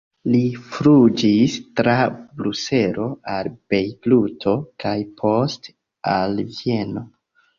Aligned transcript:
Li 0.35 0.39
flugis 0.75 1.57
tra 1.79 1.93
Bruselo 2.39 3.05
al 3.35 3.51
Bejruto 3.73 4.55
kaj 4.85 4.97
poste 5.23 5.75
al 6.15 6.43
Vieno. 6.57 7.05